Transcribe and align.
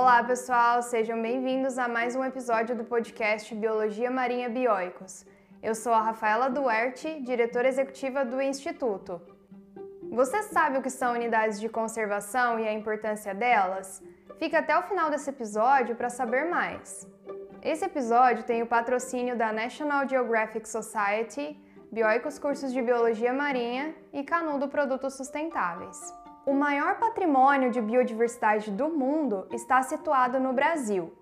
Olá, 0.00 0.22
pessoal, 0.22 0.80
sejam 0.80 1.20
bem-vindos 1.20 1.76
a 1.76 1.88
mais 1.88 2.14
um 2.14 2.24
episódio 2.24 2.76
do 2.76 2.84
podcast 2.84 3.52
Biologia 3.52 4.08
Marinha 4.08 4.48
Bioicos. 4.48 5.26
Eu 5.60 5.74
sou 5.74 5.92
a 5.92 6.00
Rafaela 6.00 6.48
Duarte, 6.48 7.20
diretora 7.22 7.66
executiva 7.66 8.24
do 8.24 8.40
Instituto. 8.40 9.20
Você 10.12 10.44
sabe 10.44 10.78
o 10.78 10.82
que 10.82 10.88
são 10.88 11.14
unidades 11.14 11.58
de 11.58 11.68
conservação 11.68 12.60
e 12.60 12.68
a 12.68 12.72
importância 12.72 13.34
delas? 13.34 14.00
Fica 14.38 14.60
até 14.60 14.78
o 14.78 14.84
final 14.84 15.10
desse 15.10 15.30
episódio 15.30 15.96
para 15.96 16.08
saber 16.08 16.44
mais. 16.48 17.04
Esse 17.60 17.84
episódio 17.84 18.44
tem 18.44 18.62
o 18.62 18.68
patrocínio 18.68 19.36
da 19.36 19.52
National 19.52 20.08
Geographic 20.08 20.68
Society, 20.68 21.60
Bioicos 21.90 22.38
Cursos 22.38 22.72
de 22.72 22.80
Biologia 22.80 23.32
Marinha 23.32 23.96
e 24.12 24.22
Canudo 24.22 24.68
Produtos 24.68 25.14
Sustentáveis. 25.14 25.98
O 26.48 26.54
maior 26.54 26.98
patrimônio 26.98 27.70
de 27.70 27.78
biodiversidade 27.78 28.70
do 28.70 28.88
mundo 28.88 29.46
está 29.52 29.82
situado 29.82 30.40
no 30.40 30.54
Brasil. 30.54 31.12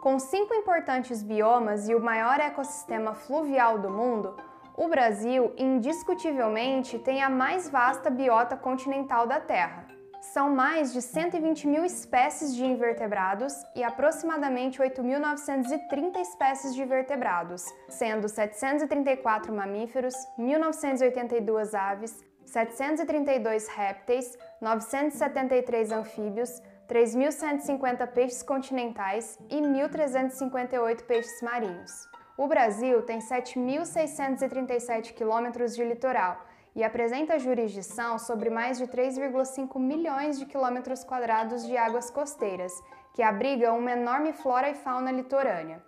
Com 0.00 0.16
cinco 0.20 0.54
importantes 0.54 1.24
biomas 1.24 1.88
e 1.88 1.94
o 1.96 2.00
maior 2.00 2.38
ecossistema 2.38 3.12
fluvial 3.12 3.80
do 3.80 3.90
mundo, 3.90 4.36
o 4.76 4.86
Brasil 4.86 5.52
indiscutivelmente 5.56 7.00
tem 7.00 7.20
a 7.20 7.28
mais 7.28 7.68
vasta 7.68 8.10
biota 8.10 8.56
continental 8.56 9.26
da 9.26 9.40
Terra. 9.40 9.88
São 10.32 10.54
mais 10.54 10.92
de 10.92 11.02
120 11.02 11.66
mil 11.66 11.84
espécies 11.84 12.54
de 12.54 12.64
invertebrados 12.64 13.54
e 13.74 13.82
aproximadamente 13.82 14.80
8.930 14.80 16.16
espécies 16.20 16.72
de 16.76 16.84
vertebrados, 16.84 17.64
sendo 17.88 18.28
734 18.28 19.52
mamíferos, 19.52 20.14
1.982 20.38 21.74
aves, 21.74 22.24
732 22.46 23.68
répteis, 23.68 24.38
973 24.60 25.92
anfíbios, 25.92 26.62
3.150 26.88 28.06
peixes 28.12 28.42
continentais 28.42 29.38
e 29.50 29.56
1.358 29.56 31.02
peixes 31.02 31.42
marinhos. 31.42 32.08
O 32.38 32.46
Brasil 32.46 33.02
tem 33.02 33.18
7.637 33.18 35.12
quilômetros 35.12 35.74
de 35.74 35.82
litoral 35.82 36.46
e 36.74 36.84
apresenta 36.84 37.38
jurisdição 37.38 38.18
sobre 38.18 38.50
mais 38.50 38.78
de 38.78 38.86
3,5 38.86 39.80
milhões 39.80 40.38
de 40.38 40.46
quilômetros 40.46 41.02
quadrados 41.02 41.66
de 41.66 41.76
águas 41.76 42.10
costeiras, 42.10 42.72
que 43.14 43.22
abrigam 43.22 43.78
uma 43.78 43.92
enorme 43.92 44.32
flora 44.32 44.68
e 44.68 44.74
fauna 44.74 45.10
litorânea. 45.10 45.82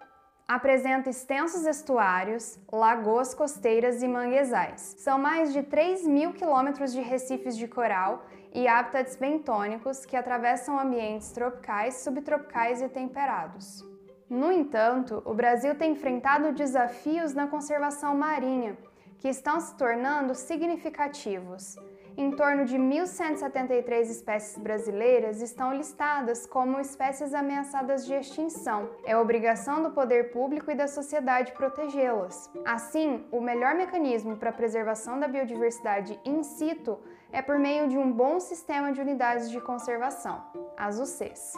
Apresenta 0.49 1.11
extensos 1.11 1.67
estuários, 1.67 2.59
lagoas 2.73 3.35
costeiras 3.35 4.03
e 4.03 4.09
manguezais. 4.09 4.95
São 4.97 5.19
mais 5.19 5.53
de 5.53 5.63
3 5.63 6.07
mil 6.07 6.33
quilômetros 6.33 6.91
de 6.91 7.03
recifes 7.03 7.55
de 7.55 7.69
coral 7.69 8.25
e 8.55 8.67
hábitats 8.67 9.15
bentônicos 9.15 10.07
que 10.07 10.17
atravessam 10.17 10.81
ambientes 10.81 11.31
tropicais, 11.33 11.97
subtropicais 11.97 12.81
e 12.81 12.89
temperados. 12.89 13.85
No 14.31 14.51
entanto, 14.51 15.23
o 15.27 15.35
Brasil 15.35 15.75
tem 15.75 15.93
enfrentado 15.93 16.55
desafios 16.55 17.35
na 17.35 17.47
conservação 17.47 18.15
marinha, 18.15 18.75
que 19.19 19.29
estão 19.29 19.61
se 19.61 19.77
tornando 19.77 20.35
significativos. 20.35 21.77
Em 22.21 22.33
torno 22.33 22.65
de 22.65 22.77
1.173 22.77 24.11
espécies 24.11 24.59
brasileiras 24.59 25.41
estão 25.41 25.73
listadas 25.73 26.47
como 26.47 26.81
espécies 26.81 27.33
ameaçadas 27.33 28.05
de 28.05 28.13
extinção. 28.13 28.91
É 29.05 29.17
obrigação 29.17 29.85
do 29.85 29.93
poder 29.93 30.33
público 30.33 30.69
e 30.69 30.75
da 30.75 30.89
sociedade 30.89 31.53
protegê-las. 31.53 32.51
Assim, 32.65 33.25
o 33.31 33.41
melhor 33.41 33.77
mecanismo 33.77 34.37
para 34.37 34.51
a 34.51 34.53
preservação 34.53 35.21
da 35.21 35.29
biodiversidade 35.29 36.19
in 36.25 36.43
situ 36.43 36.99
é 37.31 37.41
por 37.41 37.57
meio 37.57 37.89
de 37.89 37.97
um 37.97 38.11
bom 38.11 38.41
sistema 38.41 38.91
de 38.91 39.01
unidades 39.01 39.49
de 39.49 39.61
conservação, 39.61 40.43
as 40.77 40.99
UCs. 40.99 41.53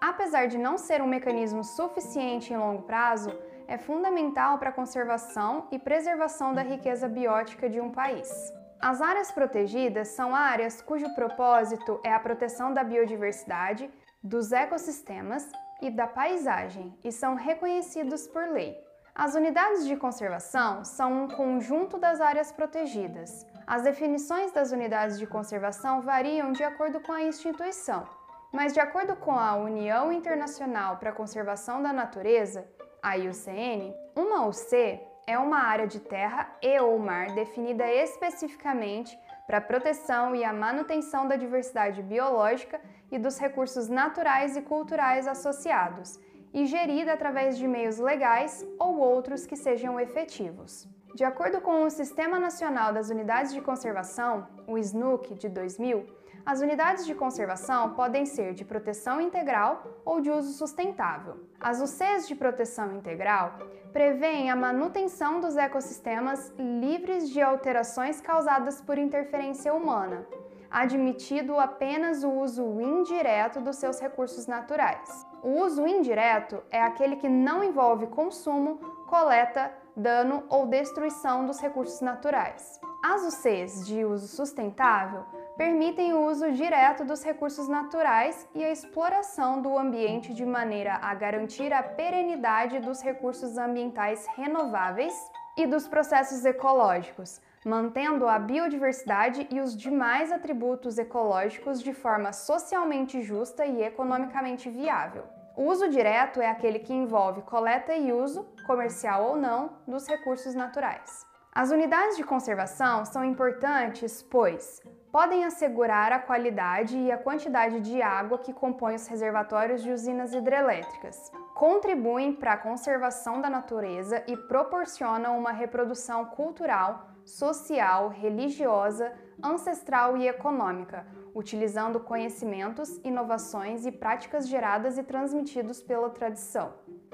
Apesar 0.00 0.46
de 0.46 0.56
não 0.56 0.78
ser 0.78 1.02
um 1.02 1.06
mecanismo 1.06 1.62
suficiente 1.62 2.50
em 2.50 2.56
longo 2.56 2.84
prazo, 2.84 3.30
é 3.68 3.76
fundamental 3.76 4.56
para 4.56 4.70
a 4.70 4.72
conservação 4.72 5.66
e 5.70 5.78
preservação 5.78 6.54
da 6.54 6.62
riqueza 6.62 7.06
biótica 7.06 7.68
de 7.68 7.78
um 7.78 7.90
país. 7.90 8.61
As 8.82 9.00
áreas 9.00 9.30
protegidas 9.30 10.08
são 10.08 10.34
áreas 10.34 10.82
cujo 10.82 11.14
propósito 11.14 12.00
é 12.02 12.12
a 12.12 12.18
proteção 12.18 12.74
da 12.74 12.82
biodiversidade, 12.82 13.88
dos 14.20 14.50
ecossistemas 14.50 15.48
e 15.80 15.88
da 15.88 16.08
paisagem 16.08 16.92
e 17.04 17.12
são 17.12 17.36
reconhecidos 17.36 18.26
por 18.26 18.48
lei. 18.48 18.76
As 19.14 19.36
unidades 19.36 19.86
de 19.86 19.96
conservação 19.96 20.84
são 20.84 21.22
um 21.24 21.28
conjunto 21.28 21.96
das 21.96 22.20
áreas 22.20 22.50
protegidas. 22.50 23.46
As 23.68 23.82
definições 23.82 24.50
das 24.50 24.72
unidades 24.72 25.16
de 25.16 25.28
conservação 25.28 26.02
variam 26.02 26.50
de 26.50 26.64
acordo 26.64 26.98
com 27.00 27.12
a 27.12 27.22
instituição, 27.22 28.04
mas 28.52 28.72
de 28.72 28.80
acordo 28.80 29.14
com 29.14 29.38
a 29.38 29.54
União 29.54 30.12
Internacional 30.12 30.96
para 30.96 31.10
a 31.10 31.14
Conservação 31.14 31.80
da 31.80 31.92
Natureza, 31.92 32.66
a 33.00 33.16
IUCN, 33.16 33.94
uma 34.16 34.44
UC 34.48 35.11
é 35.32 35.38
uma 35.38 35.58
área 35.58 35.86
de 35.86 35.98
terra 35.98 36.54
e 36.60 36.78
ou 36.80 36.98
mar 36.98 37.34
definida 37.34 37.90
especificamente 37.90 39.18
para 39.46 39.58
a 39.58 39.60
proteção 39.60 40.36
e 40.36 40.44
a 40.44 40.52
manutenção 40.52 41.26
da 41.26 41.36
diversidade 41.36 42.02
biológica 42.02 42.80
e 43.10 43.18
dos 43.18 43.38
recursos 43.38 43.88
naturais 43.88 44.56
e 44.56 44.62
culturais 44.62 45.26
associados, 45.26 46.18
e 46.52 46.66
gerida 46.66 47.12
através 47.14 47.56
de 47.56 47.66
meios 47.66 47.98
legais 47.98 48.64
ou 48.78 48.98
outros 48.98 49.46
que 49.46 49.56
sejam 49.56 49.98
efetivos. 49.98 50.86
De 51.14 51.24
acordo 51.24 51.60
com 51.60 51.82
o 51.82 51.90
Sistema 51.90 52.38
Nacional 52.38 52.92
das 52.92 53.10
Unidades 53.10 53.52
de 53.52 53.60
Conservação, 53.60 54.46
o 54.66 54.78
SNUC 54.78 55.34
de 55.34 55.48
2000, 55.48 56.06
as 56.44 56.60
unidades 56.60 57.06
de 57.06 57.14
conservação 57.14 57.90
podem 57.94 58.26
ser 58.26 58.52
de 58.52 58.64
proteção 58.64 59.20
integral 59.20 60.00
ou 60.04 60.20
de 60.20 60.30
uso 60.30 60.52
sustentável. 60.52 61.36
As 61.60 61.80
UCs 61.80 62.26
de 62.26 62.34
proteção 62.34 62.96
integral 62.96 63.58
prevêem 63.92 64.50
a 64.50 64.56
manutenção 64.56 65.40
dos 65.40 65.56
ecossistemas 65.56 66.52
livres 66.58 67.30
de 67.30 67.40
alterações 67.40 68.20
causadas 68.20 68.80
por 68.80 68.98
interferência 68.98 69.72
humana, 69.72 70.26
admitido 70.70 71.60
apenas 71.60 72.24
o 72.24 72.30
uso 72.30 72.80
indireto 72.80 73.60
dos 73.60 73.76
seus 73.76 74.00
recursos 74.00 74.46
naturais. 74.46 75.26
O 75.42 75.60
uso 75.60 75.86
indireto 75.86 76.62
é 76.70 76.82
aquele 76.82 77.16
que 77.16 77.28
não 77.28 77.62
envolve 77.62 78.06
consumo, 78.08 78.78
coleta, 79.06 79.72
dano 79.94 80.42
ou 80.48 80.66
destruição 80.66 81.46
dos 81.46 81.60
recursos 81.60 82.00
naturais. 82.00 82.80
As 83.04 83.22
UCs 83.22 83.86
de 83.86 84.04
uso 84.04 84.26
sustentável 84.26 85.24
permitem 85.56 86.14
o 86.14 86.26
uso 86.26 86.50
direto 86.52 87.04
dos 87.04 87.22
recursos 87.22 87.68
naturais 87.68 88.48
e 88.54 88.64
a 88.64 88.70
exploração 88.70 89.60
do 89.60 89.76
ambiente 89.76 90.32
de 90.32 90.44
maneira 90.44 90.98
a 91.02 91.14
garantir 91.14 91.72
a 91.72 91.82
perenidade 91.82 92.80
dos 92.80 93.02
recursos 93.02 93.58
ambientais 93.58 94.26
renováveis 94.36 95.14
e 95.56 95.66
dos 95.66 95.86
processos 95.86 96.44
ecológicos, 96.44 97.40
mantendo 97.64 98.26
a 98.26 98.38
biodiversidade 98.38 99.46
e 99.50 99.60
os 99.60 99.76
demais 99.76 100.32
atributos 100.32 100.98
ecológicos 100.98 101.82
de 101.82 101.92
forma 101.92 102.32
socialmente 102.32 103.20
justa 103.20 103.66
e 103.66 103.82
economicamente 103.82 104.70
viável. 104.70 105.24
O 105.54 105.64
uso 105.64 105.90
direto 105.90 106.40
é 106.40 106.48
aquele 106.48 106.78
que 106.78 106.94
envolve 106.94 107.42
coleta 107.42 107.94
e 107.94 108.10
uso, 108.10 108.48
comercial 108.66 109.28
ou 109.28 109.36
não, 109.36 109.76
dos 109.86 110.08
recursos 110.08 110.54
naturais. 110.54 111.26
As 111.54 111.70
unidades 111.70 112.16
de 112.16 112.24
conservação 112.24 113.04
são 113.04 113.22
importantes, 113.22 114.22
pois 114.22 114.80
podem 115.12 115.44
assegurar 115.44 116.10
a 116.10 116.18
qualidade 116.18 116.96
e 116.96 117.12
a 117.12 117.18
quantidade 117.18 117.80
de 117.80 118.00
água 118.00 118.38
que 118.38 118.50
compõem 118.50 118.94
os 118.94 119.06
reservatórios 119.06 119.82
de 119.82 119.92
usinas 119.92 120.32
hidrelétricas, 120.32 121.30
contribuem 121.54 122.32
para 122.32 122.54
a 122.54 122.56
conservação 122.56 123.38
da 123.38 123.50
natureza 123.50 124.24
e 124.26 124.34
proporcionam 124.34 125.38
uma 125.38 125.52
reprodução 125.52 126.24
cultural, 126.24 127.10
social, 127.26 128.08
religiosa, 128.08 129.12
ancestral 129.42 130.16
e 130.16 130.26
econômica, 130.26 131.06
utilizando 131.34 132.00
conhecimentos, 132.00 132.98
inovações 133.04 133.84
e 133.84 133.92
práticas 133.92 134.48
geradas 134.48 134.96
e 134.96 135.02
transmitidos 135.02 135.82
pela 135.82 136.08
tradição. 136.08 136.72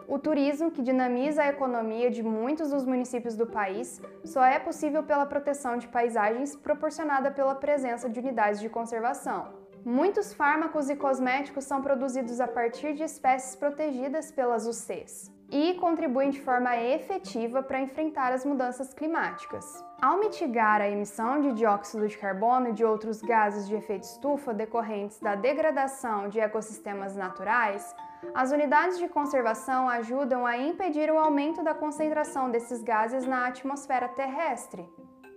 O 0.08 0.18
turismo, 0.18 0.70
que 0.70 0.80
dinamiza 0.80 1.42
a 1.42 1.48
economia 1.48 2.10
de 2.10 2.22
muitos 2.22 2.70
dos 2.70 2.86
municípios 2.86 3.36
do 3.36 3.46
país, 3.46 4.00
só 4.24 4.42
é 4.42 4.58
possível 4.58 5.02
pela 5.02 5.26
proteção 5.26 5.76
de 5.76 5.86
paisagens 5.86 6.56
proporcionada 6.56 7.30
pela 7.30 7.54
presença 7.54 8.08
de 8.08 8.18
unidades 8.18 8.58
de 8.58 8.70
conservação. 8.70 9.52
Muitos 9.84 10.32
fármacos 10.32 10.88
e 10.88 10.96
cosméticos 10.96 11.64
são 11.64 11.82
produzidos 11.82 12.40
a 12.40 12.48
partir 12.48 12.94
de 12.94 13.02
espécies 13.02 13.54
protegidas 13.54 14.32
pelas 14.32 14.66
UCs 14.66 15.30
e 15.50 15.74
contribuem 15.74 16.30
de 16.30 16.40
forma 16.40 16.74
efetiva 16.76 17.62
para 17.62 17.80
enfrentar 17.80 18.32
as 18.32 18.46
mudanças 18.46 18.94
climáticas. 18.94 19.84
Ao 20.00 20.18
mitigar 20.18 20.80
a 20.80 20.88
emissão 20.88 21.40
de 21.40 21.52
dióxido 21.52 22.08
de 22.08 22.16
carbono 22.16 22.70
e 22.70 22.72
de 22.72 22.84
outros 22.84 23.20
gases 23.20 23.68
de 23.68 23.74
efeito 23.74 24.04
estufa 24.04 24.54
decorrentes 24.54 25.20
da 25.20 25.34
degradação 25.34 26.28
de 26.30 26.40
ecossistemas 26.40 27.14
naturais, 27.14 27.94
as 28.34 28.52
unidades 28.52 28.98
de 28.98 29.08
conservação 29.08 29.88
ajudam 29.88 30.44
a 30.46 30.56
impedir 30.56 31.10
o 31.10 31.18
aumento 31.18 31.62
da 31.62 31.74
concentração 31.74 32.50
desses 32.50 32.82
gases 32.82 33.26
na 33.26 33.46
atmosfera 33.46 34.08
terrestre. 34.08 34.88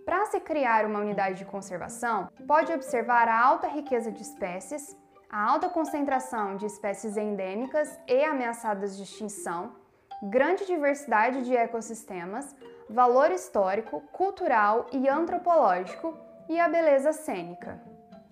Para 0.05 0.25
se 0.25 0.39
criar 0.39 0.85
uma 0.85 0.99
unidade 0.99 1.37
de 1.37 1.45
conservação, 1.45 2.27
pode 2.47 2.71
observar 2.71 3.27
a 3.27 3.39
alta 3.39 3.67
riqueza 3.67 4.11
de 4.11 4.21
espécies, 4.21 4.97
a 5.29 5.49
alta 5.49 5.69
concentração 5.69 6.57
de 6.57 6.65
espécies 6.65 7.15
endêmicas 7.17 7.99
e 8.07 8.23
ameaçadas 8.23 8.97
de 8.97 9.03
extinção, 9.03 9.75
grande 10.23 10.65
diversidade 10.65 11.43
de 11.43 11.55
ecossistemas, 11.55 12.55
valor 12.89 13.31
histórico, 13.31 14.01
cultural 14.11 14.87
e 14.91 15.07
antropológico 15.07 16.17
e 16.49 16.59
a 16.59 16.67
beleza 16.67 17.13
cênica. 17.13 17.90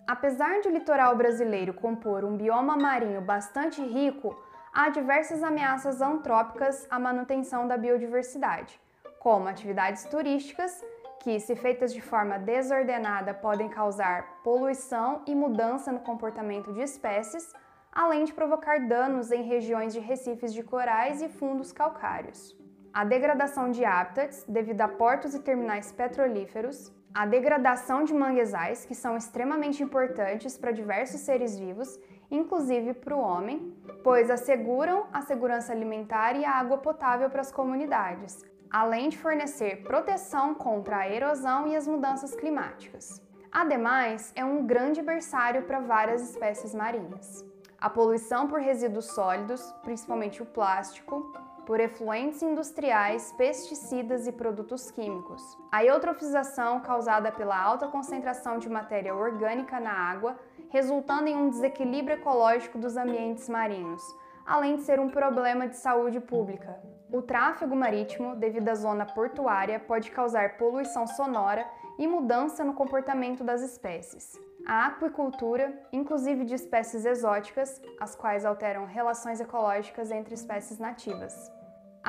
Apesar 0.09 0.59
de 0.61 0.67
o 0.67 0.71
litoral 0.71 1.15
brasileiro 1.15 1.71
compor 1.71 2.25
um 2.25 2.35
bioma 2.35 2.75
marinho 2.75 3.21
bastante 3.21 3.79
rico, 3.79 4.35
há 4.73 4.89
diversas 4.89 5.43
ameaças 5.43 6.01
antrópicas 6.01 6.87
à 6.89 6.97
manutenção 6.97 7.67
da 7.67 7.77
biodiversidade, 7.77 8.81
como 9.19 9.47
atividades 9.47 10.05
turísticas, 10.05 10.83
que, 11.19 11.39
se 11.39 11.55
feitas 11.55 11.93
de 11.93 12.01
forma 12.01 12.39
desordenada, 12.39 13.35
podem 13.35 13.69
causar 13.69 14.41
poluição 14.43 15.21
e 15.27 15.35
mudança 15.35 15.91
no 15.91 15.99
comportamento 15.99 16.73
de 16.73 16.81
espécies, 16.81 17.53
além 17.91 18.23
de 18.23 18.33
provocar 18.33 18.79
danos 18.87 19.31
em 19.31 19.43
regiões 19.43 19.93
de 19.93 19.99
recifes 19.99 20.51
de 20.55 20.63
corais 20.63 21.21
e 21.21 21.29
fundos 21.29 21.71
calcários. 21.71 22.57
A 22.91 23.05
degradação 23.05 23.69
de 23.69 23.85
hábitats 23.85 24.43
devido 24.47 24.81
a 24.81 24.87
portos 24.87 25.35
e 25.35 25.39
terminais 25.39 25.91
petrolíferos, 25.91 26.91
a 27.13 27.25
degradação 27.25 28.03
de 28.03 28.13
manguezais, 28.13 28.85
que 28.85 28.93
são 28.93 29.17
extremamente 29.17 29.81
importantes 29.81 30.57
para 30.57 30.71
diversos 30.71 31.21
seres 31.21 31.57
vivos, 31.57 31.99
inclusive 32.29 32.93
para 32.93 33.15
o 33.15 33.19
homem, 33.19 33.75
pois 34.03 34.29
asseguram 34.29 35.07
a 35.11 35.21
segurança 35.21 35.71
alimentar 35.71 36.33
e 36.35 36.45
a 36.45 36.51
água 36.51 36.77
potável 36.77 37.29
para 37.29 37.41
as 37.41 37.51
comunidades, 37.51 38.45
além 38.69 39.09
de 39.09 39.17
fornecer 39.17 39.83
proteção 39.83 40.53
contra 40.53 40.97
a 40.97 41.09
erosão 41.09 41.67
e 41.67 41.75
as 41.75 41.87
mudanças 41.87 42.35
climáticas. 42.35 43.21
Ademais, 43.51 44.31
é 44.35 44.45
um 44.45 44.65
grande 44.65 45.01
berçário 45.01 45.63
para 45.63 45.79
várias 45.79 46.21
espécies 46.21 46.75
marinhas. 46.75 47.43
A 47.81 47.89
poluição 47.89 48.47
por 48.47 48.59
resíduos 48.59 49.05
sólidos, 49.05 49.73
principalmente 49.81 50.43
o 50.43 50.45
plástico, 50.45 51.33
por 51.69 51.79
efluentes 51.79 52.41
industriais, 52.41 53.31
pesticidas 53.37 54.25
e 54.25 54.31
produtos 54.31 54.89
químicos. 54.89 55.55
A 55.71 55.85
eutrofização 55.85 56.79
causada 56.79 57.31
pela 57.31 57.55
alta 57.55 57.87
concentração 57.87 58.57
de 58.57 58.67
matéria 58.67 59.13
orgânica 59.13 59.79
na 59.79 59.91
água, 59.91 60.35
resultando 60.69 61.27
em 61.27 61.35
um 61.35 61.47
desequilíbrio 61.47 62.17
ecológico 62.17 62.79
dos 62.79 62.97
ambientes 62.97 63.47
marinhos, 63.47 64.01
além 64.47 64.77
de 64.77 64.81
ser 64.81 64.99
um 64.99 65.11
problema 65.11 65.67
de 65.67 65.77
saúde 65.77 66.19
pública. 66.19 66.75
O 67.13 67.21
tráfego 67.21 67.75
marítimo, 67.75 68.35
devido 68.35 68.69
à 68.69 68.73
zona 68.73 69.05
portuária, 69.05 69.79
pode 69.79 70.09
causar 70.09 70.57
poluição 70.57 71.05
sonora 71.05 71.69
e 71.99 72.07
mudança 72.07 72.63
no 72.63 72.73
comportamento 72.73 73.43
das 73.43 73.61
espécies. 73.61 74.41
A 74.65 74.87
aquicultura, 74.87 75.71
inclusive 75.93 76.45
de 76.45 76.55
espécies 76.55 77.05
exóticas, 77.05 77.79
as 77.99 78.15
quais 78.15 78.43
alteram 78.43 78.87
relações 78.87 79.39
ecológicas 79.39 80.09
entre 80.09 80.33
espécies 80.33 80.79
nativas 80.79 81.58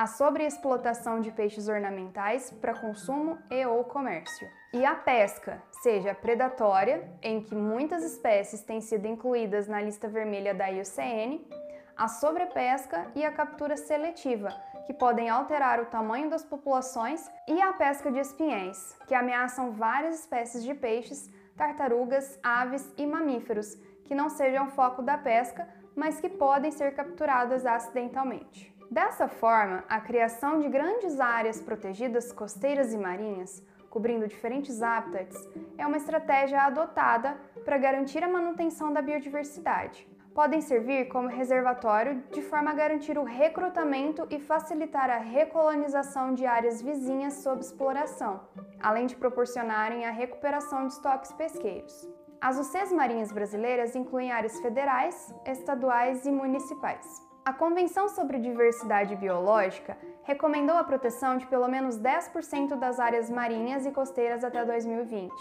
a 0.01 0.07
sobreexplotação 0.07 1.21
de 1.21 1.29
peixes 1.29 1.67
ornamentais 1.67 2.49
para 2.59 2.73
consumo 2.73 3.37
e 3.51 3.63
ou 3.67 3.83
comércio. 3.83 4.49
E 4.73 4.83
a 4.83 4.95
pesca, 4.95 5.61
seja 5.83 6.15
predatória, 6.15 7.07
em 7.21 7.39
que 7.39 7.53
muitas 7.53 8.03
espécies 8.03 8.63
têm 8.63 8.81
sido 8.81 9.05
incluídas 9.05 9.67
na 9.67 9.79
lista 9.79 10.07
vermelha 10.07 10.55
da 10.55 10.69
IUCN, 10.69 11.47
a 11.95 12.07
sobrepesca 12.07 13.11
e 13.13 13.23
a 13.23 13.31
captura 13.31 13.77
seletiva, 13.77 14.49
que 14.87 14.93
podem 14.93 15.29
alterar 15.29 15.79
o 15.79 15.85
tamanho 15.85 16.31
das 16.31 16.43
populações, 16.43 17.29
e 17.47 17.61
a 17.61 17.71
pesca 17.71 18.11
de 18.11 18.17
espinhéis, 18.17 18.97
que 19.05 19.13
ameaçam 19.13 19.71
várias 19.71 20.21
espécies 20.21 20.63
de 20.63 20.73
peixes, 20.73 21.31
tartarugas, 21.55 22.39
aves 22.41 22.91
e 22.97 23.05
mamíferos, 23.05 23.75
que 24.05 24.15
não 24.15 24.29
sejam 24.29 24.71
foco 24.71 25.03
da 25.03 25.15
pesca, 25.15 25.69
mas 25.95 26.19
que 26.19 26.27
podem 26.27 26.71
ser 26.71 26.95
capturadas 26.95 27.67
acidentalmente. 27.67 28.70
Dessa 28.91 29.25
forma, 29.25 29.85
a 29.87 30.01
criação 30.01 30.59
de 30.59 30.67
grandes 30.67 31.17
áreas 31.17 31.61
protegidas 31.61 32.33
costeiras 32.33 32.93
e 32.93 32.97
marinhas, 32.97 33.63
cobrindo 33.89 34.27
diferentes 34.27 34.81
hábitats, 34.81 35.47
é 35.77 35.87
uma 35.87 35.95
estratégia 35.95 36.63
adotada 36.63 37.39
para 37.63 37.77
garantir 37.77 38.21
a 38.21 38.27
manutenção 38.27 38.91
da 38.91 39.01
biodiversidade. 39.01 40.05
Podem 40.35 40.59
servir 40.59 41.07
como 41.07 41.29
reservatório 41.29 42.21
de 42.33 42.41
forma 42.41 42.71
a 42.71 42.73
garantir 42.73 43.17
o 43.17 43.23
recrutamento 43.23 44.27
e 44.29 44.41
facilitar 44.41 45.09
a 45.09 45.19
recolonização 45.19 46.33
de 46.33 46.45
áreas 46.45 46.81
vizinhas 46.81 47.35
sob 47.35 47.61
exploração, 47.61 48.41
além 48.77 49.05
de 49.05 49.15
proporcionarem 49.15 50.05
a 50.05 50.11
recuperação 50.11 50.85
de 50.85 50.91
estoques 50.91 51.31
pesqueiros. 51.31 52.09
As 52.41 52.59
UCs 52.59 52.91
marinhas 52.91 53.31
brasileiras 53.31 53.95
incluem 53.95 54.33
áreas 54.33 54.59
federais, 54.59 55.33
estaduais 55.45 56.25
e 56.25 56.31
municipais. 56.31 57.30
A 57.43 57.51
Convenção 57.51 58.07
sobre 58.07 58.37
Diversidade 58.37 59.15
Biológica 59.15 59.97
recomendou 60.21 60.75
a 60.75 60.83
proteção 60.83 61.37
de 61.37 61.47
pelo 61.47 61.67
menos 61.67 61.97
10% 61.97 62.75
das 62.77 62.99
áreas 62.99 63.31
marinhas 63.31 63.83
e 63.83 63.91
costeiras 63.91 64.43
até 64.43 64.63
2020. 64.63 65.33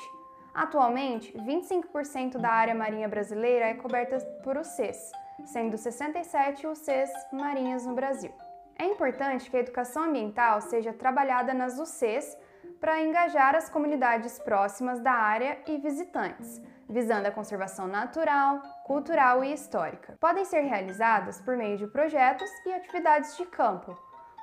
Atualmente, 0.55 1.31
25% 1.37 2.38
da 2.38 2.49
área 2.49 2.75
marinha 2.75 3.06
brasileira 3.06 3.67
é 3.67 3.75
coberta 3.75 4.19
por 4.43 4.56
UCs, 4.56 5.12
sendo 5.44 5.76
67 5.76 6.67
UCs 6.67 7.11
marinhas 7.31 7.85
no 7.85 7.94
Brasil. 7.94 8.32
É 8.79 8.87
importante 8.87 9.50
que 9.50 9.56
a 9.58 9.61
educação 9.61 10.05
ambiental 10.05 10.62
seja 10.62 10.94
trabalhada 10.94 11.52
nas 11.52 11.79
UCs 11.79 12.35
para 12.80 13.00
engajar 13.00 13.54
as 13.54 13.68
comunidades 13.68 14.38
próximas 14.38 15.00
da 15.00 15.12
área 15.12 15.58
e 15.66 15.76
visitantes, 15.76 16.60
visando 16.88 17.28
a 17.28 17.30
conservação 17.30 17.86
natural, 17.86 18.60
cultural 18.84 19.44
e 19.44 19.52
histórica. 19.52 20.16
Podem 20.18 20.44
ser 20.44 20.62
realizadas 20.62 21.40
por 21.42 21.56
meio 21.56 21.76
de 21.76 21.86
projetos 21.86 22.50
e 22.66 22.72
atividades 22.72 23.36
de 23.36 23.44
campo. 23.44 23.96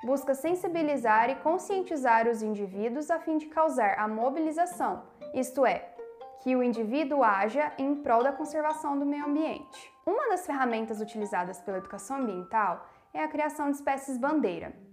Busca 0.03 0.35
sensibilizar 0.35 1.29
e 1.29 1.35
conscientizar 1.35 2.27
os 2.27 2.43
indivíduos 2.43 3.09
a 3.09 3.19
fim 3.19 3.37
de 3.37 3.47
causar 3.47 3.97
a 3.97 4.07
mobilização, 4.07 5.03
isto 5.33 5.65
é, 5.65 5.89
que 6.41 6.55
o 6.55 6.61
indivíduo 6.61 7.23
haja 7.23 7.73
em 7.79 7.95
prol 7.95 8.23
da 8.23 8.31
conservação 8.31 8.97
do 8.97 9.05
meio 9.05 9.25
ambiente. 9.25 9.91
Uma 10.05 10.29
das 10.29 10.45
ferramentas 10.45 11.01
utilizadas 11.01 11.59
pela 11.59 11.79
educação 11.79 12.17
ambiental 12.17 12.87
é 13.13 13.23
a 13.23 13.27
criação 13.27 13.71
de 13.71 13.77
espécies 13.77 14.17
bandeira. 14.17 14.86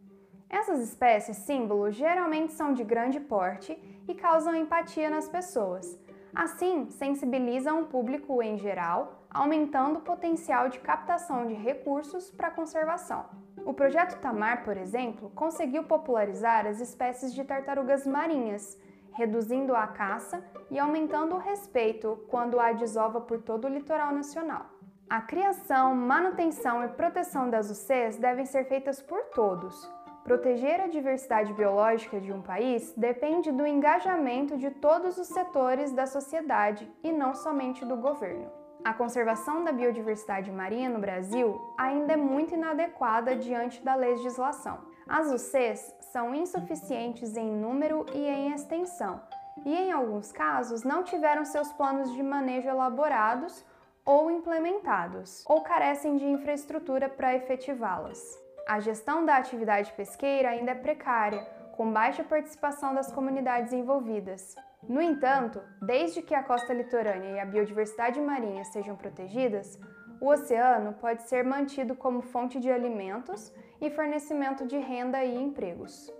Essas 0.58 0.80
espécies 0.80 1.36
símbolo 1.38 1.90
geralmente 1.90 2.52
são 2.52 2.72
de 2.72 2.84
grande 2.84 3.18
porte 3.18 3.76
e 4.06 4.14
causam 4.14 4.54
empatia 4.54 5.10
nas 5.10 5.28
pessoas, 5.28 5.98
Assim, 6.34 6.90
sensibilizam 6.90 7.82
o 7.82 7.86
público 7.86 8.42
em 8.42 8.58
geral, 8.58 9.24
aumentando 9.30 10.00
o 10.00 10.02
potencial 10.02 10.68
de 10.68 10.80
captação 10.80 11.46
de 11.46 11.54
recursos 11.54 12.28
para 12.28 12.50
conservação. 12.50 13.26
O 13.64 13.72
projeto 13.72 14.18
Tamar, 14.20 14.64
por 14.64 14.76
exemplo, 14.76 15.30
conseguiu 15.30 15.84
popularizar 15.84 16.66
as 16.66 16.80
espécies 16.80 17.32
de 17.32 17.44
tartarugas 17.44 18.04
marinhas, 18.04 18.76
reduzindo 19.12 19.76
a 19.76 19.86
caça 19.86 20.44
e 20.72 20.78
aumentando 20.78 21.36
o 21.36 21.38
respeito 21.38 22.24
quando 22.28 22.58
há 22.58 22.72
desova 22.72 23.20
por 23.20 23.40
todo 23.40 23.66
o 23.66 23.70
litoral 23.70 24.12
nacional. 24.12 24.66
A 25.08 25.20
criação, 25.20 25.94
manutenção 25.94 26.84
e 26.84 26.88
proteção 26.88 27.48
das 27.48 27.70
UCs 27.70 28.16
devem 28.16 28.44
ser 28.44 28.64
feitas 28.64 29.00
por 29.00 29.22
todos, 29.26 29.88
Proteger 30.24 30.80
a 30.80 30.86
diversidade 30.86 31.52
biológica 31.52 32.18
de 32.18 32.32
um 32.32 32.40
país 32.40 32.94
depende 32.96 33.52
do 33.52 33.66
engajamento 33.66 34.56
de 34.56 34.70
todos 34.70 35.18
os 35.18 35.28
setores 35.28 35.92
da 35.92 36.06
sociedade 36.06 36.90
e 37.02 37.12
não 37.12 37.34
somente 37.34 37.84
do 37.84 37.94
governo. 37.94 38.50
A 38.82 38.94
conservação 38.94 39.62
da 39.62 39.70
biodiversidade 39.70 40.50
marinha 40.50 40.88
no 40.88 40.98
Brasil 40.98 41.60
ainda 41.76 42.14
é 42.14 42.16
muito 42.16 42.54
inadequada 42.54 43.36
diante 43.36 43.84
da 43.84 43.94
legislação. 43.94 44.78
As 45.06 45.30
UCs 45.30 45.94
são 46.00 46.34
insuficientes 46.34 47.36
em 47.36 47.50
número 47.50 48.06
e 48.14 48.26
em 48.26 48.54
extensão, 48.54 49.20
e 49.62 49.74
em 49.74 49.92
alguns 49.92 50.32
casos 50.32 50.84
não 50.84 51.02
tiveram 51.02 51.44
seus 51.44 51.70
planos 51.74 52.10
de 52.14 52.22
manejo 52.22 52.66
elaborados 52.66 53.62
ou 54.06 54.30
implementados, 54.30 55.44
ou 55.46 55.60
carecem 55.60 56.16
de 56.16 56.24
infraestrutura 56.24 57.10
para 57.10 57.34
efetivá-las. 57.34 58.43
A 58.66 58.80
gestão 58.80 59.26
da 59.26 59.36
atividade 59.36 59.92
pesqueira 59.92 60.48
ainda 60.48 60.70
é 60.70 60.74
precária, 60.74 61.46
com 61.72 61.92
baixa 61.92 62.24
participação 62.24 62.94
das 62.94 63.12
comunidades 63.12 63.74
envolvidas. 63.74 64.54
No 64.88 65.02
entanto, 65.02 65.60
desde 65.82 66.22
que 66.22 66.34
a 66.34 66.42
costa 66.42 66.72
litorânea 66.72 67.32
e 67.32 67.40
a 67.40 67.44
biodiversidade 67.44 68.18
marinha 68.20 68.64
sejam 68.64 68.96
protegidas, 68.96 69.78
o 70.18 70.28
oceano 70.28 70.94
pode 70.94 71.24
ser 71.24 71.44
mantido 71.44 71.94
como 71.94 72.22
fonte 72.22 72.58
de 72.58 72.70
alimentos 72.70 73.52
e 73.82 73.90
fornecimento 73.90 74.66
de 74.66 74.78
renda 74.78 75.22
e 75.22 75.36
empregos. 75.36 76.10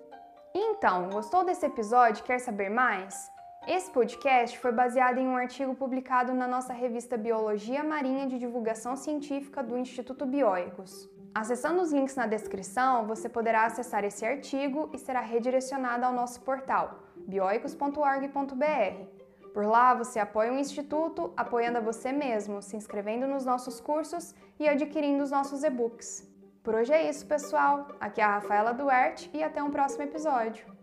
Então, 0.55 1.09
gostou 1.09 1.45
desse 1.45 1.65
episódio 1.65 2.21
e 2.21 2.25
quer 2.25 2.41
saber 2.41 2.69
mais? 2.69 3.31
Esse 3.67 3.91
podcast 3.91 4.59
foi 4.59 4.73
baseado 4.73 5.17
em 5.17 5.27
um 5.27 5.37
artigo 5.37 5.75
publicado 5.75 6.35
na 6.35 6.47
nossa 6.47 6.75
revista 6.75 7.17
Biologia 7.17 7.83
Marinha 7.83 8.27
de 8.27 8.39
Divulgação 8.39 8.95
Científica 8.97 9.63
do 9.63 9.79
Instituto 9.79 10.27
Bioicos. 10.27 11.14
Acessando 11.35 11.83
os 11.83 11.93
links 11.93 12.15
na 12.15 12.27
descrição, 12.27 13.07
você 13.07 13.29
poderá 13.29 13.65
acessar 13.65 14.05
esse 14.05 14.25
artigo 14.25 14.89
e 14.93 14.99
será 14.99 15.21
redirecionado 15.21 16.05
ao 16.05 16.13
nosso 16.13 16.41
portal 16.43 17.01
bioicos.org.br. 17.27 19.25
Por 19.53 19.65
lá 19.67 19.95
você 19.95 20.19
apoia 20.21 20.53
o 20.53 20.59
Instituto, 20.59 21.33
apoiando 21.37 21.79
a 21.79 21.81
você 21.81 22.13
mesmo, 22.13 22.63
se 22.63 22.77
inscrevendo 22.77 23.27
nos 23.27 23.45
nossos 23.45 23.81
cursos 23.81 24.35
e 24.59 24.69
adquirindo 24.69 25.23
os 25.23 25.31
nossos 25.31 25.65
e-books. 25.65 26.29
Por 26.63 26.75
hoje 26.75 26.93
é 26.93 27.09
isso, 27.09 27.27
pessoal. 27.27 27.89
Aqui 28.01 28.21
é 28.21 28.25
a 28.25 28.35
Rafaela 28.35 28.73
Duarte 28.73 29.31
e 29.33 29.43
até 29.43 29.63
um 29.63 29.71
próximo 29.71 30.03
episódio. 30.03 30.74